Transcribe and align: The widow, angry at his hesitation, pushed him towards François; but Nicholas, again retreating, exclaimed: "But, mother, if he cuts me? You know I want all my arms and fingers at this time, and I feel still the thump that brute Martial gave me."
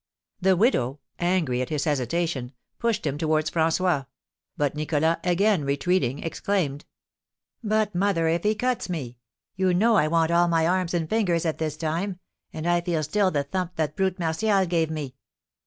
The 0.39 0.55
widow, 0.57 0.99
angry 1.19 1.61
at 1.61 1.69
his 1.69 1.83
hesitation, 1.83 2.53
pushed 2.79 3.05
him 3.05 3.19
towards 3.19 3.51
François; 3.51 4.07
but 4.57 4.73
Nicholas, 4.73 5.17
again 5.23 5.63
retreating, 5.63 6.23
exclaimed: 6.23 6.85
"But, 7.63 7.93
mother, 7.93 8.27
if 8.27 8.41
he 8.41 8.55
cuts 8.55 8.89
me? 8.89 9.17
You 9.55 9.75
know 9.75 9.97
I 9.97 10.07
want 10.07 10.31
all 10.31 10.47
my 10.47 10.65
arms 10.65 10.95
and 10.95 11.07
fingers 11.07 11.45
at 11.45 11.59
this 11.59 11.77
time, 11.77 12.17
and 12.51 12.65
I 12.65 12.81
feel 12.81 13.03
still 13.03 13.29
the 13.29 13.43
thump 13.43 13.75
that 13.75 13.95
brute 13.95 14.17
Martial 14.17 14.65
gave 14.65 14.89
me." 14.89 15.13